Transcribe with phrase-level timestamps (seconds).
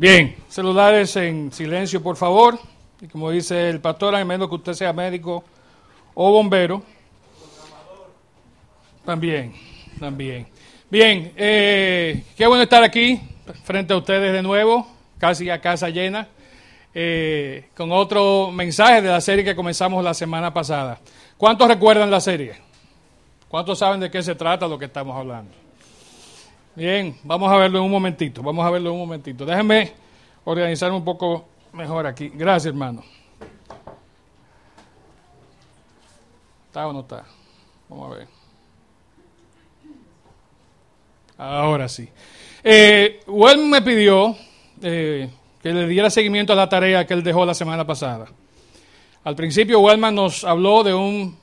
[0.00, 2.58] Bien, celulares en silencio, por favor.
[3.02, 5.44] Y como dice el pastor, a menos que usted sea médico
[6.14, 6.82] o bombero.
[9.04, 9.52] También,
[9.98, 10.46] también.
[10.88, 13.20] Bien, eh, qué bueno estar aquí
[13.62, 16.28] frente a ustedes de nuevo, casi a casa llena,
[16.94, 20.98] eh, con otro mensaje de la serie que comenzamos la semana pasada.
[21.36, 22.54] ¿Cuántos recuerdan la serie?
[23.50, 25.59] ¿Cuántos saben de qué se trata lo que estamos hablando?
[26.76, 29.44] Bien, vamos a verlo en un momentito, vamos a verlo en un momentito.
[29.44, 29.92] Déjenme
[30.44, 32.30] organizar un poco mejor aquí.
[32.32, 33.02] Gracias, hermano.
[36.66, 37.24] ¿Está o no está?
[37.88, 38.28] Vamos a ver.
[41.36, 42.08] Ahora sí.
[42.62, 43.20] Eh,
[43.68, 44.36] me pidió
[44.80, 45.28] eh,
[45.60, 48.26] que le diera seguimiento a la tarea que él dejó la semana pasada.
[49.24, 51.36] Al principio, Wellman nos habló de un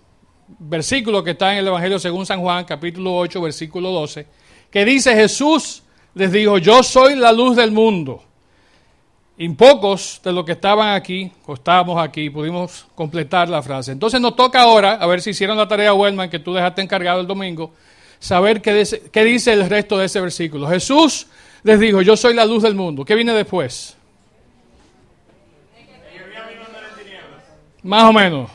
[0.59, 4.47] versículo que está en el Evangelio según San Juan, capítulo 8, versículo 12
[4.77, 5.81] que dice Jesús
[6.13, 8.23] les dijo, yo soy la luz del mundo.
[9.36, 13.92] Y pocos de los que estaban aquí, o estábamos aquí, pudimos completar la frase.
[13.92, 17.22] Entonces nos toca ahora, a ver si hicieron la tarea, Wellman, que tú dejaste encargado
[17.22, 17.73] el domingo,
[18.20, 20.67] saber qué dice, qué dice el resto de ese versículo.
[20.67, 21.25] Jesús
[21.64, 23.03] les dijo, yo soy la luz del mundo.
[23.03, 23.98] ¿Qué viene después?
[27.81, 28.52] Más o menos.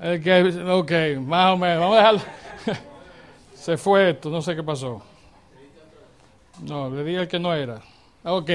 [0.00, 1.78] ok, más o menos.
[1.78, 2.41] Vamos a dejarlo.
[3.62, 5.00] Se fue esto, no sé qué pasó.
[6.64, 7.80] No, le dije el que no era.
[8.24, 8.50] Ok.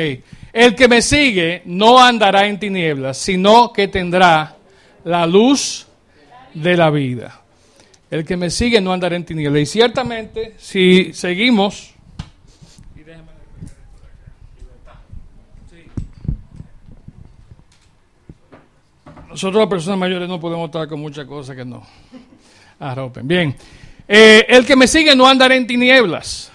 [0.52, 4.58] El que me sigue no andará en tinieblas, sino que tendrá
[5.06, 5.88] la luz
[6.54, 7.40] de la vida.
[8.12, 9.62] El que me sigue no andará en tinieblas.
[9.62, 11.94] Y ciertamente, si seguimos.
[19.30, 21.82] Nosotros las personas mayores no podemos estar con muchas cosas que no
[22.80, 23.26] arropen.
[23.26, 23.56] Bien.
[24.08, 26.52] Eh, el que me sigue no andará en tinieblas.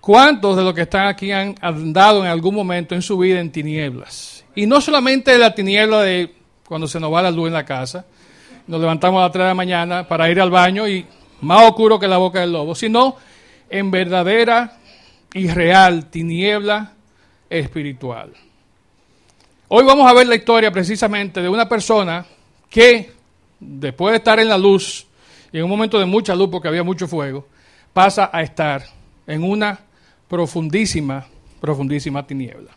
[0.00, 3.50] ¿Cuántos de los que están aquí han andado en algún momento en su vida en
[3.50, 4.44] tinieblas?
[4.54, 6.34] Y no solamente la tiniebla de
[6.66, 8.04] cuando se nos va la luz en la casa,
[8.66, 11.06] nos levantamos a las 3 de la mañana para ir al baño y
[11.40, 13.16] más oscuro que la boca del lobo, sino
[13.70, 14.78] en verdadera
[15.32, 16.92] y real tiniebla
[17.48, 18.32] espiritual.
[19.68, 22.26] Hoy vamos a ver la historia precisamente de una persona
[22.68, 23.12] que,
[23.58, 25.06] después de estar en la luz,
[25.54, 27.46] y en un momento de mucha luz, porque había mucho fuego,
[27.92, 28.82] pasa a estar
[29.24, 29.78] en una
[30.26, 31.26] profundísima,
[31.60, 32.72] profundísima tiniebla.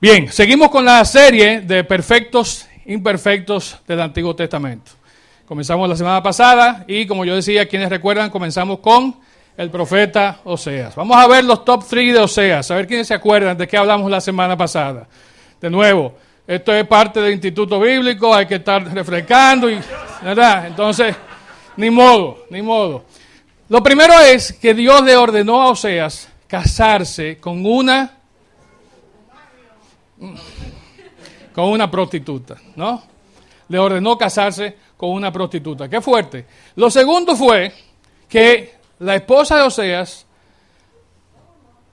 [0.00, 4.90] Bien, seguimos con la serie de perfectos imperfectos del Antiguo Testamento.
[5.46, 9.14] Comenzamos la semana pasada y como yo decía, quienes recuerdan, comenzamos con
[9.56, 10.96] el profeta Oseas.
[10.96, 13.76] Vamos a ver los top 3 de Oseas, a ver quiénes se acuerdan de qué
[13.76, 15.06] hablamos la semana pasada.
[15.60, 16.12] De nuevo,
[16.44, 19.78] esto es parte del Instituto Bíblico, hay que estar refrescando y,
[20.24, 20.66] ¿verdad?
[20.66, 21.14] Entonces,
[21.76, 23.04] ni modo, ni modo.
[23.68, 28.18] Lo primero es que Dios le ordenó a Oseas casarse con una
[31.54, 33.02] con una prostituta, ¿no?
[33.68, 35.88] Le ordenó casarse con una prostituta.
[35.88, 36.46] Qué fuerte.
[36.76, 37.72] Lo segundo fue
[38.28, 40.26] que la esposa de Oseas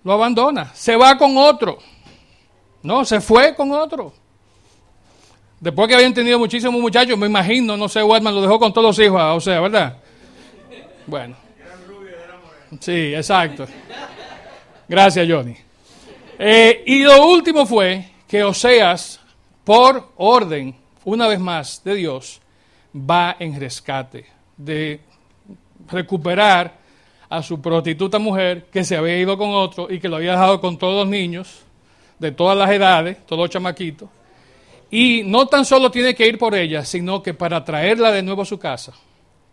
[0.03, 1.77] lo abandona, se va con otro.
[2.83, 4.13] No, se fue con otro.
[5.61, 8.97] Después que habían tenido muchísimos muchachos, me imagino, no sé, Waltman lo dejó con todos
[8.97, 9.95] los hijos, o sea, ¿verdad?
[11.05, 11.35] Bueno.
[12.79, 13.67] Sí, exacto.
[14.89, 15.55] Gracias, Johnny.
[16.39, 19.19] Eh, y lo último fue que Oseas,
[19.63, 22.41] por orden, una vez más, de Dios,
[22.95, 24.25] va en rescate
[24.57, 24.99] de
[25.91, 26.73] recuperar
[27.29, 30.59] a su prostituta mujer que se había ido con otro y que lo había dejado
[30.59, 31.61] con todos los niños
[32.17, 34.09] de todas las edades, todos los chamaquitos
[34.91, 38.41] y no tan solo tiene que ir por ella, sino que para traerla de nuevo
[38.41, 38.91] a su casa,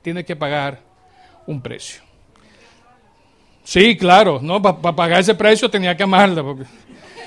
[0.02, 0.80] tiene que pagar
[1.46, 2.02] un precio.
[3.62, 6.42] Sí, claro, no, para pagar ese precio tenía que amarla.
[6.42, 6.64] Porque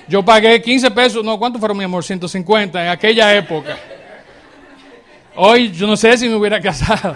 [0.08, 2.04] yo pagué 15 pesos, no, ¿cuánto fueron, mi amor?
[2.04, 3.78] 150 en aquella época.
[5.36, 7.16] Hoy yo no sé si me hubiera casado.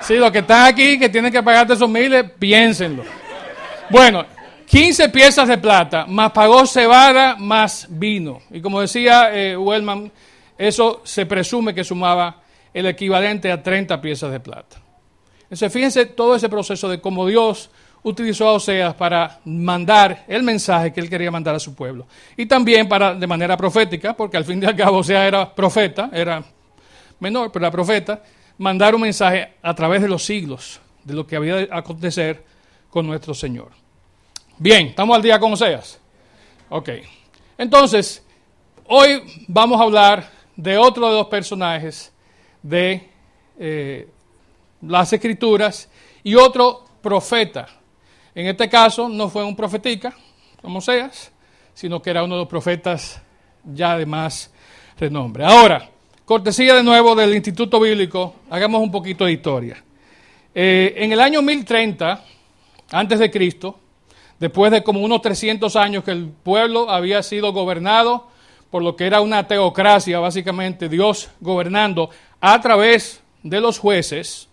[0.00, 3.04] Sí, los que están aquí, que tienen que pagarte esos miles, piénsenlo.
[3.88, 4.26] Bueno,
[4.66, 8.40] 15 piezas de plata, más pagó cebada, más vino.
[8.50, 10.10] Y como decía eh, Wellman,
[10.56, 12.42] eso se presume que sumaba
[12.72, 14.76] el equivalente a 30 piezas de plata.
[15.42, 17.70] Entonces, fíjense todo ese proceso de cómo Dios
[18.02, 22.06] utilizó a Oseas para mandar el mensaje que él quería mandar a su pueblo.
[22.36, 26.10] Y también para, de manera profética, porque al fin y al cabo Oseas era profeta,
[26.12, 26.42] era
[27.20, 28.22] menor, pero era profeta,
[28.58, 32.44] mandar un mensaje a través de los siglos de lo que había de acontecer
[32.90, 33.83] con nuestro Señor.
[34.56, 35.98] Bien, ¿estamos al día con Oseas?
[36.68, 36.90] Ok.
[37.58, 38.24] Entonces,
[38.86, 42.12] hoy vamos a hablar de otro de los personajes
[42.62, 43.10] de
[43.58, 44.08] eh,
[44.82, 45.90] las escrituras
[46.22, 47.66] y otro profeta.
[48.32, 50.14] En este caso no fue un profetica,
[50.62, 51.32] como Oseas,
[51.74, 53.20] sino que era uno de los profetas
[53.64, 54.52] ya de más
[54.96, 55.44] renombre.
[55.44, 55.90] Ahora,
[56.24, 59.82] cortesía de nuevo del Instituto Bíblico, hagamos un poquito de historia.
[60.54, 62.24] Eh, en el año 1030,
[62.92, 63.80] antes de Cristo,
[64.38, 68.28] después de como unos 300 años que el pueblo había sido gobernado
[68.70, 72.10] por lo que era una teocracia, básicamente Dios gobernando
[72.40, 74.48] a través de los jueces,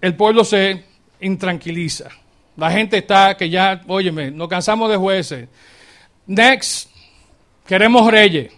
[0.00, 0.84] el pueblo se
[1.20, 2.08] intranquiliza.
[2.56, 5.48] La gente está que ya, óyeme, nos cansamos de jueces.
[6.26, 6.90] Next,
[7.66, 8.50] queremos reyes.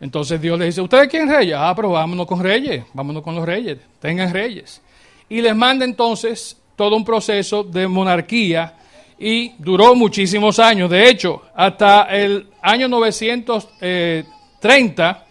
[0.00, 1.56] Entonces Dios le dice, ¿ustedes quieren reyes?
[1.56, 4.82] Ah, pero vámonos con reyes, vámonos con los reyes, tengan reyes.
[5.28, 8.74] Y les manda entonces todo un proceso de monarquía
[9.18, 10.90] y duró muchísimos años.
[10.90, 15.24] De hecho, hasta el año 930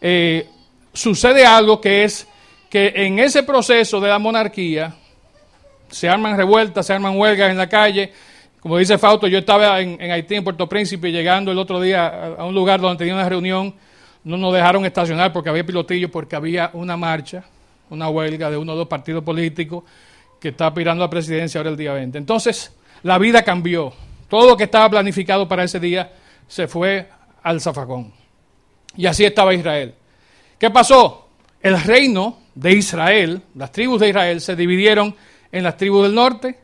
[0.00, 0.46] eh,
[0.92, 2.28] sucede algo que es
[2.70, 4.94] que en ese proceso de la monarquía
[5.88, 8.12] se arman revueltas, se arman huelgas en la calle.
[8.60, 12.44] Como dice Fausto, yo estaba en, Haití, en Puerto Príncipe, llegando el otro día a,
[12.44, 13.74] un lugar donde tenía una reunión.
[14.22, 17.42] No nos dejaron estacionar porque había pilotillos, porque había una marcha,
[17.88, 19.82] una huelga de uno o dos partidos políticos
[20.40, 22.18] que está aspirando a presidencia ahora el día 20.
[22.18, 23.92] Entonces, la vida cambió.
[24.28, 26.12] Todo lo que estaba planificado para ese día
[26.48, 27.08] se fue
[27.42, 28.12] al zafacón.
[28.96, 29.94] Y así estaba Israel.
[30.58, 31.28] ¿Qué pasó?
[31.60, 35.14] El reino de Israel, las tribus de Israel, se dividieron
[35.52, 36.58] en las tribus del norte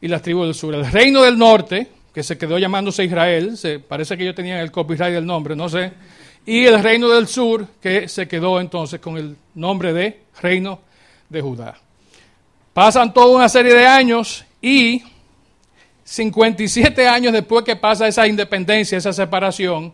[0.00, 0.74] y las tribus del sur.
[0.74, 4.70] El reino del norte, que se quedó llamándose Israel, se, parece que ellos tenían el
[4.70, 5.92] copyright del nombre, no sé,
[6.46, 10.80] y el reino del sur, que se quedó entonces con el nombre de reino
[11.28, 11.76] de Judá.
[12.72, 15.02] Pasan toda una serie de años y
[16.04, 19.92] 57 años después que pasa esa independencia, esa separación,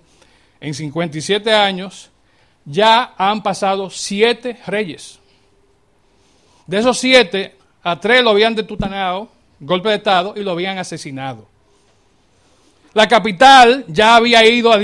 [0.61, 2.11] en 57 años
[2.65, 5.21] ya han pasado siete reyes.
[6.67, 9.29] De esos siete, a tres lo habían detutanado,
[9.61, 11.47] golpe de Estado, y lo habían asesinado.
[12.93, 14.79] La capital ya había ido a,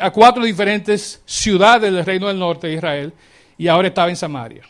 [0.00, 3.12] a cuatro diferentes ciudades del Reino del Norte de Israel
[3.58, 4.62] y ahora estaba en Samaria.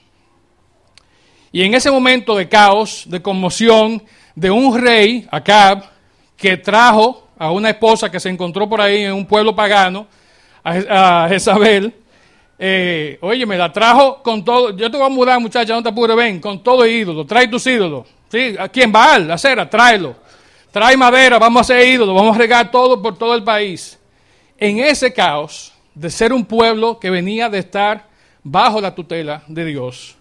[1.52, 4.02] Y en ese momento de caos, de conmoción,
[4.34, 5.84] de un rey, Acab,
[6.37, 10.06] que trajo a una esposa que se encontró por ahí en un pueblo pagano,
[10.64, 11.94] a Jezabel,
[12.58, 14.76] eh, oye, me la trajo con todo.
[14.76, 17.25] Yo te voy a mudar, muchacha, no te apures, ven, con todo ídolo.
[17.26, 18.06] Trae tus ídolos.
[18.31, 18.56] ¿Sí?
[18.58, 19.19] ¿A quién va?
[19.19, 20.16] La cera, tráelo.
[20.72, 23.99] Trae madera, vamos a hacer ídolos, vamos a regar todo por todo el país.
[24.58, 28.06] En ese caos de ser un pueblo que venía de estar
[28.42, 30.15] bajo la tutela de Dios,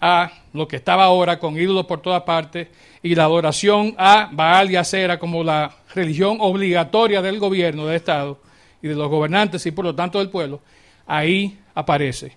[0.00, 2.68] a lo que estaba ahora con ídolos por todas partes
[3.02, 7.96] y la adoración a Baal y a Cera como la religión obligatoria del gobierno del
[7.96, 8.38] Estado
[8.82, 10.60] y de los gobernantes y por lo tanto del pueblo,
[11.06, 12.36] ahí aparece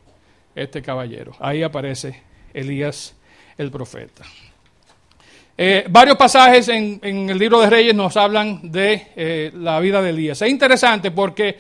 [0.56, 2.22] este caballero, ahí aparece
[2.54, 3.16] Elías
[3.58, 4.24] el profeta.
[5.58, 10.10] Eh, varios pasajes en, el libro de Reyes nos hablan de eh, la vida de
[10.10, 10.42] Elías.
[10.42, 11.58] Es interesante porque,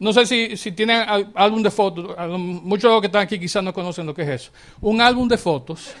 [0.00, 1.04] no sé si, si tienen
[1.34, 4.28] álbum de fotos, muchos de los que están aquí quizás no conocen lo que es
[4.28, 4.52] eso.
[4.80, 5.92] Un álbum de fotos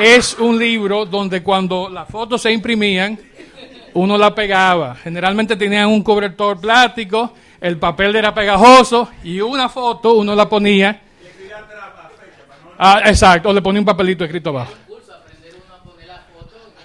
[0.00, 3.18] es un libro donde cuando las fotos se imprimían,
[3.94, 4.94] uno la pegaba.
[4.94, 7.32] Generalmente tenían un cobertor plástico
[7.64, 11.00] el papel era pegajoso y una foto uno la ponía.
[12.76, 14.74] Ah, exacto, o le ponía un papelito escrito abajo.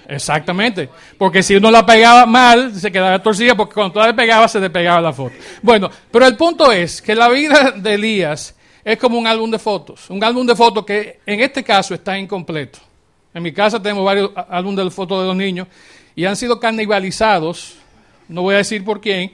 [0.09, 0.89] Exactamente,
[1.19, 4.59] porque si uno la pegaba mal, se quedaba torcida, porque cuando tú la pegaba, se
[4.59, 5.35] despegaba la foto.
[5.61, 9.59] Bueno, pero el punto es que la vida de Elías es como un álbum de
[9.59, 12.79] fotos, un álbum de fotos que en este caso está incompleto.
[13.35, 15.67] En mi casa tenemos varios álbumes de fotos de los niños
[16.15, 17.75] y han sido canibalizados,
[18.29, 19.31] no voy a decir por quién,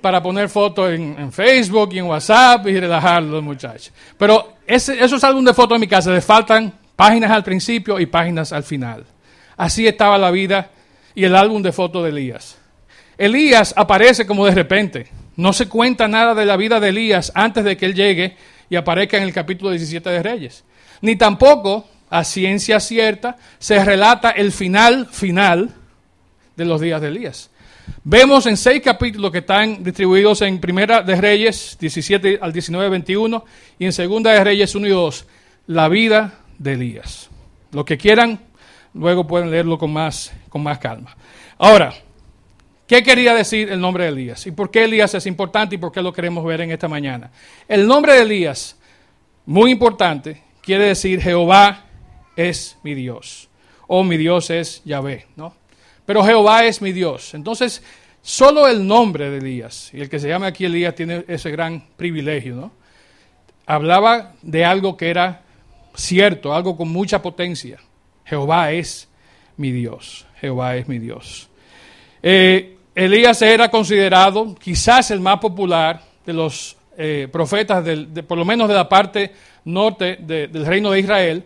[0.00, 3.92] para poner fotos en, Facebook y en WhatsApp y relajar a los muchachos.
[4.16, 8.52] Pero esos álbumes de fotos en mi casa le faltan páginas al principio y páginas
[8.52, 9.04] al final.
[9.56, 10.70] Así estaba la vida
[11.14, 12.58] y el álbum de fotos de Elías.
[13.16, 15.08] Elías aparece como de repente.
[15.36, 18.36] No se cuenta nada de la vida de Elías antes de que él llegue
[18.70, 20.64] y aparezca en el capítulo 17 de Reyes.
[21.00, 25.70] Ni tampoco, a ciencia cierta, se relata el final final
[26.56, 27.50] de los días de Elías.
[28.02, 33.44] Vemos en seis capítulos que están distribuidos en Primera de Reyes 17 al 19, 21
[33.78, 35.26] y en Segunda de Reyes 1 y 2,
[35.66, 37.28] la vida de Elías.
[37.72, 38.40] Los que quieran,
[38.94, 41.16] luego pueden leerlo con más, con más calma.
[41.58, 41.92] Ahora,
[42.86, 44.46] ¿qué quería decir el nombre de Elías?
[44.46, 47.30] ¿Y por qué Elías es importante y por qué lo queremos ver en esta mañana?
[47.68, 48.78] El nombre de Elías,
[49.46, 51.84] muy importante, quiere decir Jehová
[52.36, 53.48] es mi Dios.
[53.86, 55.54] O mi Dios es Yahvé, ¿no?
[56.06, 57.34] Pero Jehová es mi Dios.
[57.34, 57.82] Entonces,
[58.22, 61.84] solo el nombre de Elías, y el que se llama aquí Elías tiene ese gran
[61.96, 62.72] privilegio, ¿no?
[63.66, 65.42] Hablaba de algo que era
[65.94, 67.78] cierto, algo con mucha potencia.
[68.24, 69.08] Jehová es
[69.56, 70.26] mi Dios.
[70.40, 71.48] Jehová es mi Dios.
[72.22, 78.38] Eh, Elías era considerado quizás el más popular de los eh, profetas, del, de, por
[78.38, 79.32] lo menos de la parte
[79.64, 81.44] norte de, del reino de Israel,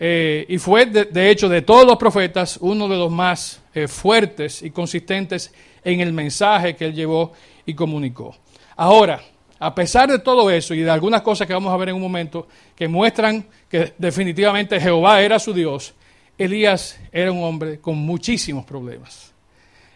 [0.00, 4.62] eh, y fue, de, de, hecho, de todos los profetas, uno de los más fuertes
[4.62, 5.54] y consistentes
[5.84, 7.32] en el mensaje que él llevó
[7.64, 8.34] y comunicó.
[8.74, 9.20] Ahora,
[9.60, 12.02] a pesar de todo eso y de algunas cosas que vamos a ver en un
[12.02, 15.94] momento que muestran que definitivamente Jehová era su Dios,
[16.38, 19.32] Elías era un hombre con muchísimos problemas.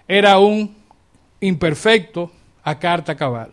[0.08, 0.74] Era un
[1.40, 2.30] imperfecto
[2.64, 3.52] a carta cabal.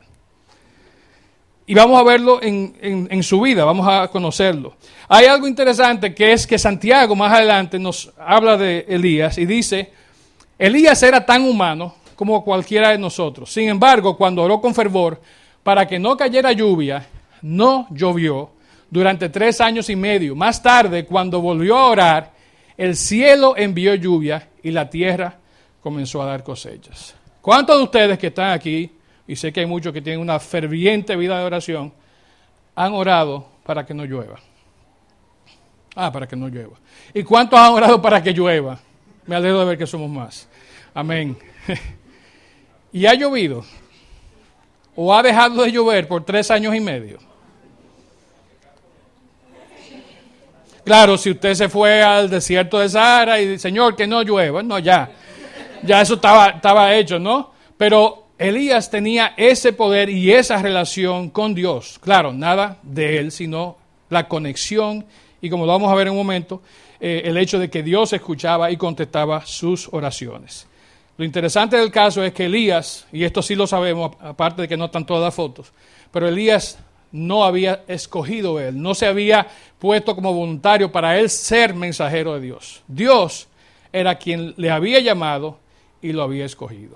[1.68, 4.76] Y vamos a verlo en, en, su vida, vamos a conocerlo.
[5.08, 9.92] Hay algo interesante que es que Santiago más adelante nos habla de Elías y dice,
[10.58, 13.54] Elías era tan humano como cualquiera de nosotros.
[13.54, 15.22] Sin embargo, cuando oró con fervor
[15.62, 17.08] para que no cayera lluvia,
[17.44, 18.50] no llovió
[18.90, 20.36] durante tres años y medio.
[20.36, 22.39] Más tarde, cuando volvió a orar,
[22.80, 25.38] el cielo envió lluvia y la tierra
[25.82, 27.14] comenzó a dar cosechas.
[27.42, 28.92] ¿Cuántos de ustedes que están aquí
[29.30, 31.94] y sé que hay muchos que tienen una ferviente vida de oración,
[32.74, 34.40] han orado para que no llueva.
[35.96, 36.78] Ah, para que no llueva.
[37.14, 38.80] ¿Y cuántos han orado para que llueva?
[39.28, 40.50] Me alegro de ver que somos más.
[40.96, 41.38] Amén.
[42.92, 43.64] ¿Y ha llovido?
[44.96, 47.20] ¿O ha dejado de llover por tres años y medio?
[50.90, 54.64] Claro, si usted se fue al desierto de Sahara y dice, Señor, que no llueva,
[54.64, 55.12] no, ya.
[55.84, 57.52] Ya eso estaba, estaba hecho, ¿no?
[57.78, 62.00] Pero Elías tenía ese poder y esa relación con Dios.
[62.02, 63.78] Claro, nada de él, sino
[64.10, 65.06] la conexión
[65.40, 66.64] y como lo vamos a ver en un momento,
[67.00, 70.66] eh, el hecho de que Dios escuchaba y contestaba sus oraciones.
[71.20, 74.76] Lo interesante del caso es que Elías, y esto sí lo sabemos, aparte de que
[74.76, 75.72] no están todas las fotos,
[76.12, 76.80] pero Elías
[77.12, 79.48] no había escogido él, no se había
[79.80, 82.84] puesto como voluntario para él ser mensajero de Dios.
[82.88, 83.48] Dios
[83.92, 85.58] era quien le había llamado
[86.02, 86.96] y lo había escogido.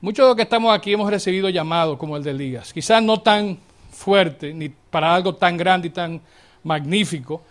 [0.00, 3.20] Muchos de los que estamos aquí hemos recibido llamados como el de Elías, quizás no
[3.20, 3.58] tan
[3.90, 6.20] fuerte ni para algo tan grande y tan
[6.64, 7.42] magnífico,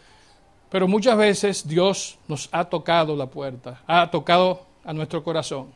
[0.70, 5.68] pero muchas veces Dios nos ha tocado la puerta, ha tocado a nuestro corazón.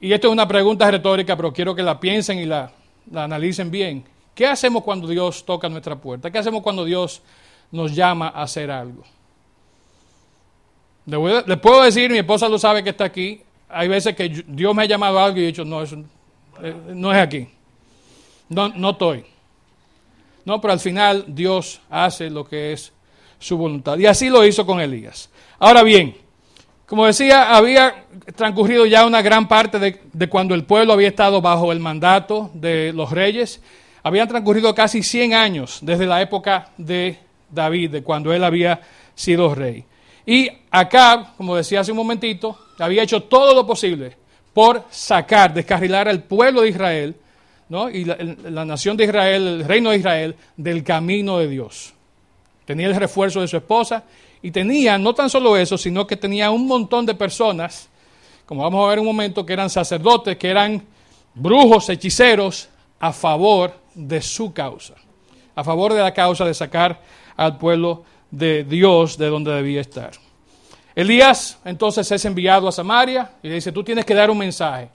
[0.00, 2.72] Y esto es una pregunta retórica, pero quiero que la piensen y la,
[3.10, 4.04] la analicen bien.
[4.40, 6.30] ¿Qué hacemos cuando Dios toca nuestra puerta?
[6.30, 7.20] ¿Qué hacemos cuando Dios
[7.70, 9.02] nos llama a hacer algo?
[11.04, 14.74] Le, le puedo decir, mi esposa lo sabe que está aquí, hay veces que Dios
[14.74, 16.02] me ha llamado a algo y he dicho, no, eso,
[16.62, 17.48] eh, no es aquí.
[18.48, 19.26] No, no estoy.
[20.46, 22.94] No, pero al final Dios hace lo que es
[23.38, 23.98] su voluntad.
[23.98, 25.28] Y así lo hizo con Elías.
[25.58, 26.16] Ahora bien,
[26.86, 28.06] como decía, había
[28.36, 32.50] transcurrido ya una gran parte de, de, cuando el pueblo había estado bajo el mandato
[32.54, 33.60] de los reyes.
[34.02, 37.18] Habían transcurrido casi 100 años desde la época de
[37.50, 38.80] David, de cuando él había
[39.14, 39.84] sido rey.
[40.24, 44.16] Y acá, como decía hace un momentito, había hecho todo lo posible
[44.52, 47.16] por sacar, descarrilar al pueblo de Israel
[47.68, 47.88] ¿no?
[47.90, 51.92] y la, nación de Israel, el reino de Israel, del camino de Dios.
[52.64, 54.04] Tenía el refuerzo de su esposa
[54.42, 57.88] y tenía no tan solo eso, sino que tenía un montón de personas,
[58.46, 60.82] como vamos a ver un momento, que eran sacerdotes, que eran
[61.34, 64.94] brujos, hechiceros, a favor de su causa,
[65.54, 67.00] a favor de la causa de sacar
[67.36, 70.12] al pueblo de Dios de donde debía estar.
[70.94, 74.88] Elías entonces es enviado a Samaria y le dice, tú tienes que dar un mensaje.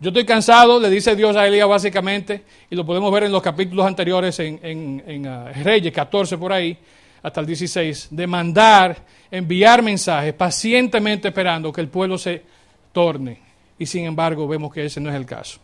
[0.00, 3.40] Yo estoy cansado, le dice Dios a Elías básicamente, y lo podemos ver en los
[3.40, 6.76] capítulos anteriores en, en, en uh, Reyes 14 por ahí,
[7.22, 8.96] hasta el 16, de mandar,
[9.30, 12.42] enviar mensajes, pacientemente esperando que el pueblo se
[12.90, 13.38] torne.
[13.78, 15.60] Y sin embargo vemos que ese no es el caso.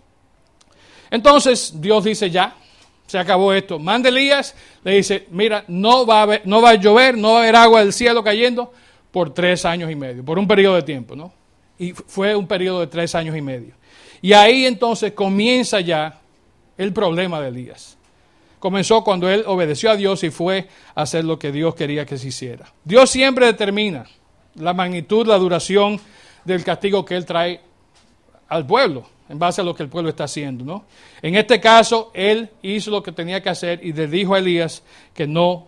[1.11, 2.55] Entonces Dios dice ya,
[3.09, 3.79] se acabó esto.
[3.79, 7.43] Manda Elías, le dice, mira, no va, a no va a llover, no va a
[7.43, 8.73] haber agua del cielo cayendo
[9.11, 11.33] por tres años y medio, por un periodo de tiempo, ¿no?
[11.79, 13.75] Y fue un periodo de tres años y medio.
[14.21, 16.21] Y ahí entonces comienza ya
[16.77, 17.97] el problema de Elías.
[18.59, 22.19] Comenzó cuando él obedeció a Dios y fue a hacer lo que Dios quería que
[22.19, 22.67] se hiciera.
[22.85, 24.05] Dios siempre determina
[24.57, 25.99] la magnitud, la duración
[26.45, 27.61] del castigo que él trae
[28.49, 30.85] al pueblo en base a lo que el pueblo está haciendo, ¿no?
[31.21, 34.83] En este caso, él hizo lo que tenía que hacer y le dijo a Elías
[35.15, 35.67] que no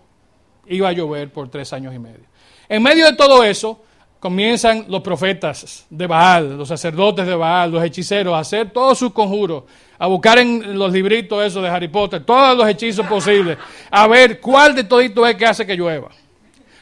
[0.67, 2.25] iba a llover por tres años y medio.
[2.69, 3.83] En medio de todo eso,
[4.19, 9.12] comienzan los profetas de Baal, los sacerdotes de Baal, los hechiceros, a hacer todos sus
[9.12, 9.64] conjuros,
[9.99, 13.59] a buscar en los libritos esos de Harry Potter, todos los hechizos posibles,
[13.90, 16.11] a ver cuál de todito es que hace que llueva.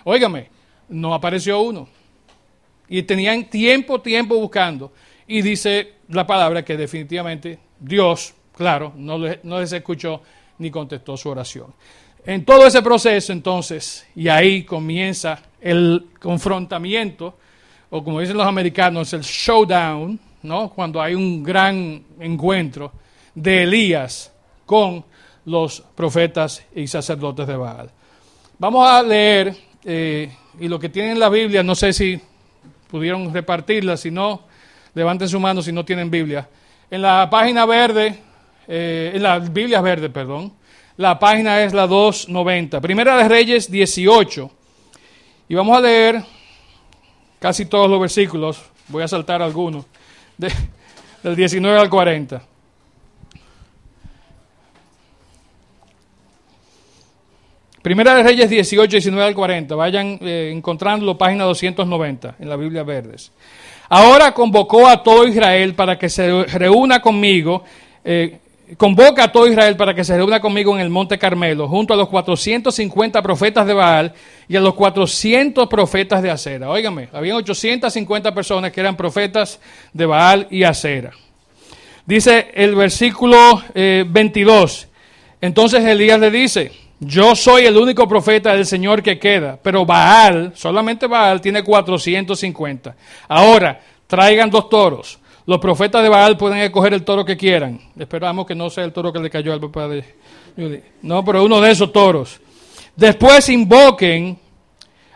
[0.04, 0.50] Óigame,
[0.88, 1.88] no apareció uno.
[2.88, 4.92] Y tenían tiempo, tiempo buscando.
[5.26, 10.22] Y dice la palabra que definitivamente Dios, claro, no les, no les escuchó
[10.58, 11.72] ni contestó su oración.
[12.24, 17.38] En todo ese proceso, entonces, y ahí comienza el confrontamiento,
[17.90, 20.70] o como dicen los americanos, el showdown, ¿no?
[20.70, 22.92] Cuando hay un gran encuentro
[23.34, 24.32] de Elías
[24.66, 25.04] con
[25.46, 27.90] los profetas y sacerdotes de Baal.
[28.58, 32.20] Vamos a leer, eh, y lo que tienen en la Biblia, no sé si
[32.90, 34.42] pudieron repartirla, si no,
[34.98, 36.48] levanten su mano si no tienen Biblia.
[36.90, 38.18] En la página verde,
[38.66, 40.52] eh, en la Biblia verde, perdón,
[40.96, 42.80] la página es la 290.
[42.80, 44.50] Primera de Reyes 18.
[45.48, 46.22] Y vamos a leer
[47.38, 49.86] casi todos los versículos, voy a saltar algunos,
[51.22, 52.42] del 19 al 40.
[57.80, 59.74] Primera de Reyes 18, 19 al 40.
[59.76, 63.30] Vayan eh, encontrándolo, página 290 en la Biblia Verdes.
[63.88, 67.64] Ahora convocó a todo Israel para que se reúna conmigo.
[68.04, 68.38] Eh,
[68.76, 71.96] convoca a todo Israel para que se reúna conmigo en el Monte Carmelo, junto a
[71.96, 74.12] los 450 profetas de Baal
[74.46, 76.68] y a los 400 profetas de Acera.
[76.68, 79.58] Óigame, había 850 personas que eran profetas
[79.92, 81.12] de Baal y Acera.
[82.04, 84.82] Dice el versículo 22.
[84.82, 84.86] Eh,
[85.40, 90.52] Entonces Elías le dice, yo soy el único profeta del Señor que queda, pero Baal,
[90.54, 92.96] solamente Baal, tiene 450.
[93.28, 95.18] Ahora, traigan dos toros.
[95.46, 97.80] Los profetas de Baal pueden escoger el toro que quieran.
[97.98, 100.04] Esperamos que no sea el toro que le cayó al papá de
[101.02, 102.40] No, pero uno de esos toros.
[102.96, 104.38] Después invoquen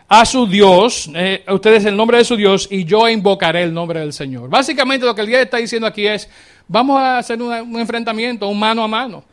[0.07, 3.99] a su Dios, eh, ustedes el nombre de su Dios, y yo invocaré el nombre
[3.99, 4.49] del Señor.
[4.49, 6.29] Básicamente lo que el día está diciendo aquí es,
[6.67, 9.23] vamos a hacer un enfrentamiento, un mano a mano.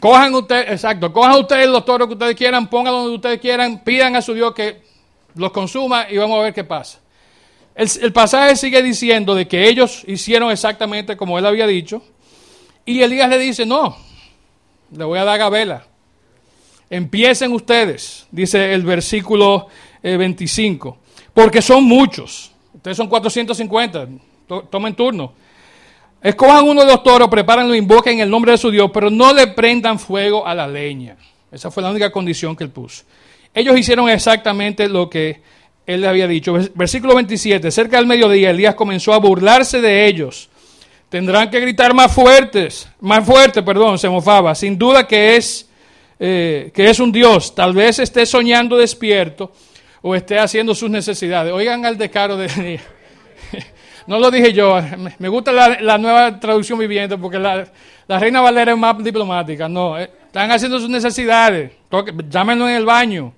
[0.00, 4.14] Cojan ustedes, exacto, cojan ustedes los toros que ustedes quieran, pónganlos donde ustedes quieran, pidan
[4.16, 4.82] a su Dios que
[5.34, 7.00] los consuma y vamos a ver qué pasa.
[7.74, 12.02] El, pasaje sigue diciendo de que ellos hicieron exactamente como él había dicho.
[12.86, 13.96] Y Elías le dice, no,
[14.90, 15.86] le voy a dar gabela.
[16.88, 19.66] Empiecen ustedes, dice el versículo
[20.02, 22.52] 25, eh, porque son muchos.
[22.72, 24.08] Ustedes son 450,
[24.70, 25.34] tomen turno.
[26.22, 29.48] Escojan uno de los toros, prepárenlo, invoquen el nombre de su Dios, pero no le
[29.48, 31.16] prendan fuego a la leña.
[31.52, 33.04] Esa fue la única condición que él puso.
[33.54, 35.40] Ellos hicieron exactamente lo que
[35.86, 36.54] él le había dicho.
[36.74, 37.70] Versículo 27.
[37.70, 40.50] Cerca del mediodía, Elías comenzó a burlarse de ellos.
[41.08, 44.54] Tendrán que gritar más fuertes, más fuerte, perdón, se mofaba.
[44.54, 45.68] Sin duda que es,
[46.18, 47.54] eh, que es un Dios.
[47.54, 49.52] Tal vez esté soñando despierto
[50.02, 51.52] o esté haciendo sus necesidades.
[51.52, 52.82] Oigan al descaro de Elías.
[54.06, 54.78] No lo dije yo,
[55.18, 57.66] me gusta la, nueva traducción viviente porque la,
[58.08, 59.68] Reina Valera es más diplomática.
[59.68, 61.72] No, eh, están haciendo sus necesidades.
[62.28, 63.32] Llámenlo en el baño.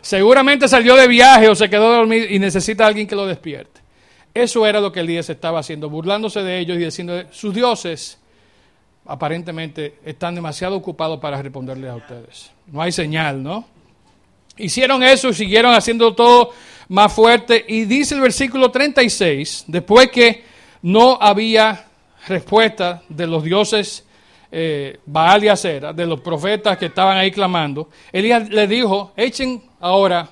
[0.00, 3.80] Seguramente salió de viaje o se quedó dormido y necesita a alguien que lo despierte.
[4.32, 8.18] Eso era lo que Elías estaba haciendo, burlándose de ellos y diciendo, sus dioses
[9.04, 12.50] aparentemente están demasiado ocupados para responderles a ustedes.
[12.66, 13.64] No hay señal, ¿no?
[14.58, 16.52] Hicieron eso siguieron haciendo todo
[16.88, 17.64] más fuerte.
[17.68, 20.44] Y dice el versículo 36, después que
[20.82, 21.86] no había
[22.26, 24.04] respuesta de los dioses
[24.50, 29.62] eh, Baal y Acera, de los profetas que estaban ahí clamando, Elías le dijo, echen
[29.80, 30.28] ahora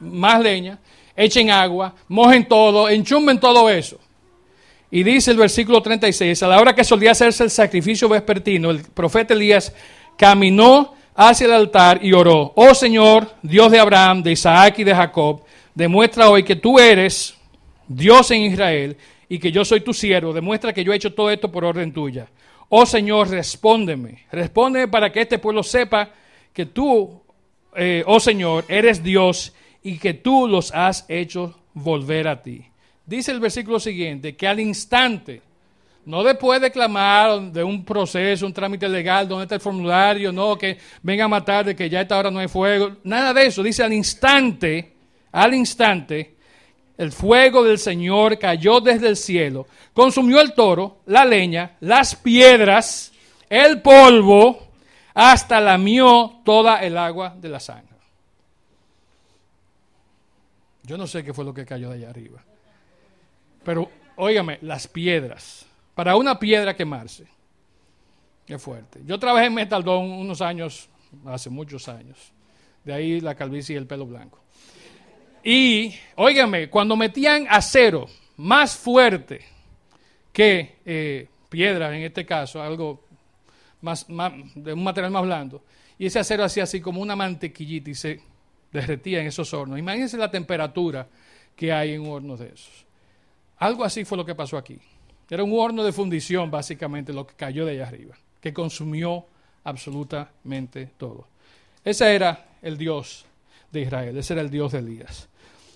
[0.00, 0.78] más leña,
[1.16, 3.98] echen agua, mojen todo, enchumben todo eso.
[4.90, 8.82] Y dice el versículo 36, a la hora que solía hacerse el sacrificio vespertino, el
[8.82, 9.72] profeta Elías
[10.16, 14.94] caminó hacia el altar y oró, oh Señor, Dios de Abraham, de Isaac y de
[14.94, 15.42] Jacob,
[15.74, 17.36] demuestra hoy que tú eres
[17.88, 18.96] Dios en Israel
[19.28, 21.92] y que yo soy tu siervo, demuestra que yo he hecho todo esto por orden
[21.92, 22.28] tuya.
[22.68, 26.08] Oh Señor, respóndeme, respóndeme para que este pueblo sepa
[26.52, 27.20] que tú,
[27.74, 29.52] eh, oh Señor, eres Dios
[29.82, 32.64] y que tú los has hecho volver a ti.
[33.04, 35.42] Dice el versículo siguiente que al instante,
[36.08, 40.56] no después de clamar de un proceso, un trámite legal, donde está el formulario, no,
[40.56, 43.44] que venga a matar, de que ya a esta hora no hay fuego, nada de
[43.44, 43.62] eso.
[43.62, 44.94] Dice al instante,
[45.30, 46.34] al instante,
[46.96, 53.12] el fuego del Señor cayó desde el cielo, consumió el toro, la leña, las piedras,
[53.50, 54.66] el polvo,
[55.12, 57.98] hasta lamió toda el agua de la sangre.
[60.84, 62.42] Yo no sé qué fue lo que cayó de allá arriba.
[63.62, 65.67] Pero, óigame, las piedras.
[65.98, 67.26] Para una piedra quemarse.
[68.46, 69.00] Qué fuerte.
[69.04, 70.88] Yo trabajé en Metaldón unos años,
[71.26, 72.32] hace muchos años.
[72.84, 74.40] De ahí la calvicie y el pelo blanco.
[75.42, 78.06] Y, óigame, cuando metían acero
[78.36, 79.40] más fuerte
[80.32, 83.04] que eh, piedra, en este caso, algo
[83.80, 84.06] más,
[84.54, 85.64] de un material más blando,
[85.98, 88.20] y ese acero hacía así como una mantequillita y se
[88.70, 89.76] derretía en esos hornos.
[89.76, 91.08] Imagínense la temperatura
[91.56, 92.86] que hay en un horno de esos.
[93.56, 94.78] Algo así fue lo que pasó aquí.
[95.30, 99.26] Era un horno de fundición, básicamente, lo que cayó de allá arriba, que consumió
[99.64, 101.26] absolutamente todo.
[101.84, 103.26] Ese era el Dios
[103.70, 104.16] de Israel.
[104.16, 105.28] Ese era el Dios de Elías.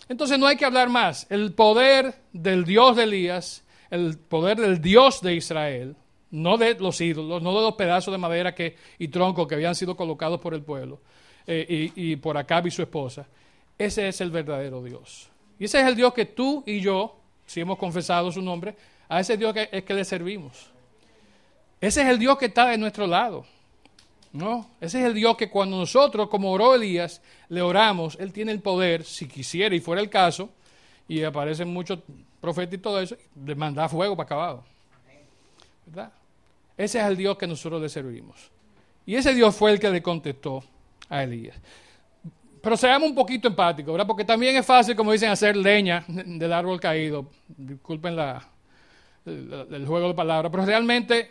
[0.09, 1.27] Entonces no hay que hablar más.
[1.31, 3.63] El poder del Dios de Elías
[3.93, 5.95] el poder del Dios de Israel,
[6.31, 9.75] no de los ídolos, no de los pedazos de madera que, y tronco que habían
[9.75, 10.99] sido colocados por el pueblo
[11.47, 13.27] eh, y, por acá y su esposa.
[13.77, 15.29] Ese es el verdadero Dios.
[15.59, 18.75] Y ese es el Dios que tú y yo, si hemos confesado su nombre,
[19.09, 20.71] a ese Dios que, es que le servimos.
[21.81, 23.45] Ese es el Dios que está de nuestro lado.
[24.33, 28.53] No, ese es el Dios que cuando nosotros, como oró Elías, le oramos, Él tiene
[28.53, 30.49] el poder, si quisiera y fuera el caso,
[31.07, 31.99] y aparecen muchos
[32.41, 34.65] profetas y todo eso, de mandar fuego para acabado.
[35.85, 36.13] ¿Verdad?
[36.77, 38.51] Ese es el Dios que nosotros le servimos.
[39.05, 40.65] Y ese Dios fue el que le contestó
[41.09, 41.57] a Elías.
[42.63, 44.07] Pero seamos un poquito empáticos, ¿verdad?
[44.07, 47.27] Porque también es fácil, como dicen, hacer leña del árbol caído.
[47.49, 48.49] Disculpen la,
[49.27, 51.31] el, juego de palabras, pero realmente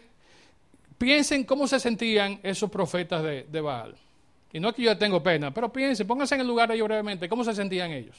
[0.97, 3.95] piensen cómo se sentían esos profetas de, Baal.
[4.53, 6.87] Y no es que yo tengo pena, pero piensen, pónganse en el lugar de ellos
[6.87, 8.15] brevemente, cómo se sentían ellos.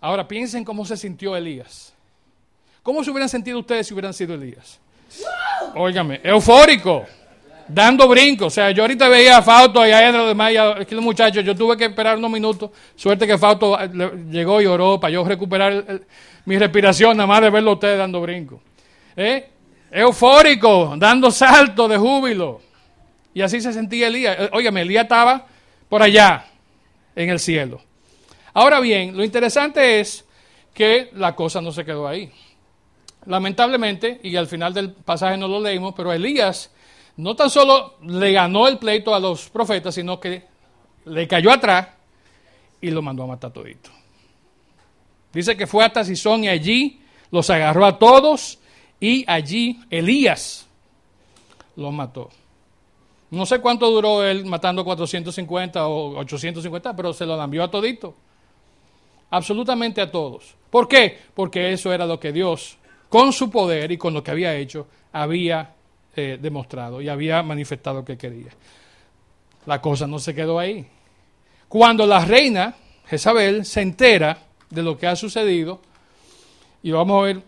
[0.00, 1.94] Ahora piensen cómo se sintió Elías.
[2.82, 4.80] ¿Cómo se hubieran sentido ustedes si hubieran sido Elías?
[5.74, 7.04] Óigame, eufórico,
[7.68, 8.46] dando brincos.
[8.46, 11.04] O sea, yo ahorita veía a Fausto y a Edra de Maya, es que los
[11.04, 12.70] muchachos, yo tuve que esperar unos minutos.
[12.96, 13.90] Suerte que Fausto eh,
[14.30, 16.00] llegó y oró para yo recuperar
[16.44, 18.60] mi respiración, nada más de verlo a ustedes dando brincos.
[19.22, 19.50] ¿Eh?
[19.90, 22.62] Eufórico, dando saltos de júbilo.
[23.34, 24.34] Y así se sentía Elías.
[24.40, 25.46] Eh, óigame, Elías estaba
[25.90, 26.46] por allá,
[27.14, 27.82] en el cielo.
[28.54, 30.24] Ahora bien, lo interesante es
[30.72, 32.32] que la cosa no se quedó ahí.
[33.26, 36.72] Lamentablemente, y al final del pasaje no lo leímos, pero Elías
[37.18, 40.44] no tan solo le ganó el pleito a los profetas, sino que
[41.04, 41.88] le cayó atrás
[42.80, 43.90] y lo mandó a matar todito.
[45.30, 48.59] Dice que fue hasta Sison y allí los agarró a todos
[49.00, 50.68] y allí Elías
[51.76, 52.28] los mató.
[53.30, 58.14] No sé cuánto duró él matando 450 o 850, pero se lo envió a todito.
[59.30, 60.54] Absolutamente a todos.
[60.68, 61.18] ¿Por qué?
[61.34, 62.76] Porque eso era lo que Dios
[63.08, 65.74] con su poder y con lo que había hecho, había
[66.14, 68.50] eh, demostrado y había manifestado que quería.
[69.66, 70.86] La cosa no se quedó ahí.
[71.68, 72.74] Cuando la reina
[73.06, 74.38] Jezabel se entera
[74.70, 75.80] de lo que ha sucedido,
[76.82, 77.42] y vamos a ver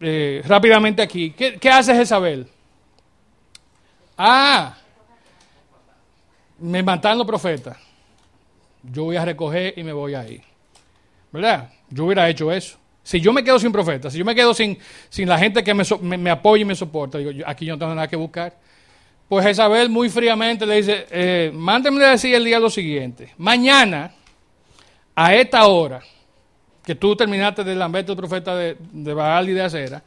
[0.00, 2.46] eh, rápidamente aquí, ¿qué, ¿qué hace Jezabel?
[4.16, 4.76] Ah,
[6.58, 7.76] me matan los profetas.
[8.82, 10.42] Yo voy a recoger y me voy a ir.
[11.32, 11.70] ¿Verdad?
[11.90, 12.78] Yo hubiera hecho eso.
[13.02, 14.78] Si yo me quedo sin profeta, si yo me quedo sin,
[15.10, 15.84] sin la gente que me,
[16.16, 18.56] me, apoya y me soporta, digo, aquí yo no tengo nada que buscar.
[19.28, 23.32] Pues Isabel muy fríamente le dice, eh, mándeme decir el día lo siguiente.
[23.36, 24.14] Mañana,
[25.14, 26.00] a esta hora,
[26.84, 30.02] que tú terminaste de lamberte el profeta de, de Baal y de Acera,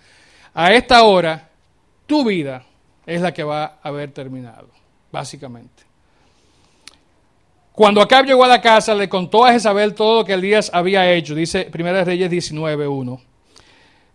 [0.54, 1.50] a esta hora,
[2.06, 2.64] tu vida
[3.06, 4.70] es la que va a haber terminado,
[5.12, 5.88] básicamente.
[7.78, 11.12] Cuando Acab llegó a la casa, le contó a Jezabel todo lo que Elías había
[11.12, 11.36] hecho.
[11.36, 13.20] Dice 1 Reyes 19.1.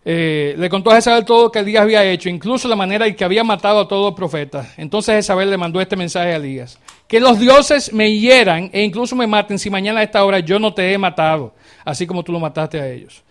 [0.05, 3.15] Eh, le contó a Jezabel todo lo que Elías había hecho, incluso la manera en
[3.15, 4.77] que había matado a todos los profetas.
[4.77, 6.77] Entonces Jezabel le mandó este mensaje a Elías.
[7.13, 10.59] Que los dioses me hieran e incluso me maten si mañana a esta hora yo
[10.59, 11.53] no te he matado,
[11.85, 13.23] así como tú lo mataste a ellos.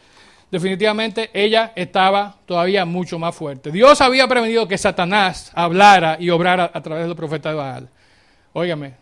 [0.52, 3.72] Definitivamente ella estaba todavía mucho más fuerte.
[3.72, 7.90] Dios había prevenido que Satanás hablara y obrara a través del profeta de Baal.
[8.54, 8.94] Óigame,